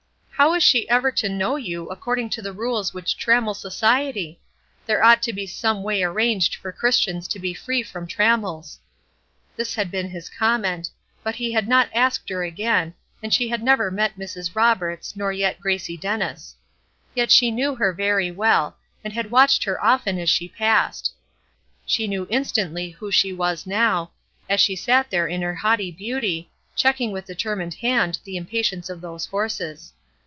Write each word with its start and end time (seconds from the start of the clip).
"How 0.41 0.55
is 0.55 0.63
she 0.63 0.89
ever 0.89 1.11
to 1.11 1.29
know 1.29 1.55
you, 1.55 1.87
according 1.89 2.31
to 2.31 2.41
the 2.41 2.51
rules 2.51 2.95
which 2.95 3.15
trammel 3.15 3.53
society? 3.53 4.39
There 4.87 5.03
ought 5.03 5.21
to 5.21 5.33
be 5.33 5.45
some 5.45 5.83
way 5.83 6.01
arranged 6.01 6.55
for 6.55 6.71
Christians 6.71 7.27
to 7.27 7.37
be 7.37 7.53
free 7.53 7.83
from 7.83 8.07
trammels." 8.07 8.79
This 9.55 9.75
had 9.75 9.91
been 9.91 10.09
his 10.09 10.29
comment; 10.31 10.89
but 11.21 11.35
he 11.35 11.51
had 11.51 11.67
not 11.67 11.89
asked 11.93 12.27
her 12.29 12.43
again, 12.43 12.95
and 13.21 13.31
she 13.31 13.49
had 13.49 13.61
never 13.61 13.91
met 13.91 14.17
Mrs. 14.17 14.55
Roberts, 14.55 15.15
nor 15.15 15.31
yet 15.31 15.59
Gracie 15.59 15.95
Dennis. 15.95 16.55
Yet 17.13 17.29
she 17.29 17.51
knew 17.51 17.75
her 17.75 17.93
very 17.93 18.31
well, 18.31 18.77
and 19.03 19.13
had 19.13 19.29
watched 19.29 19.63
her 19.65 19.79
often 19.85 20.17
as 20.17 20.31
she 20.31 20.47
passed. 20.49 21.13
She 21.85 22.07
knew 22.07 22.25
instantly 22.31 22.89
who 22.89 23.11
she 23.11 23.31
was 23.31 23.67
now, 23.67 24.09
as 24.49 24.59
she 24.59 24.75
sat 24.75 25.11
there 25.11 25.27
in 25.27 25.43
her 25.43 25.53
haughty 25.53 25.91
beauty, 25.91 26.49
checking 26.75 27.11
with 27.11 27.25
determined 27.25 27.75
hand 27.75 28.17
the 28.25 28.37
impatience 28.37 28.89
of 28.89 29.01
those 29.01 29.27
horses. 29.27 29.93